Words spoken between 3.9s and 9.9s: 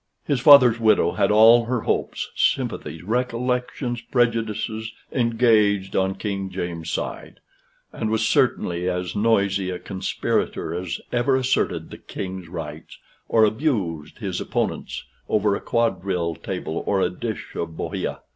prejudices, engaged on King James's side; and was certainly as noisy a